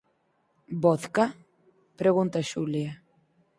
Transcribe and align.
Vodka? 0.83 1.25
–pregunta 1.33 2.45
Xulia. 2.51 2.91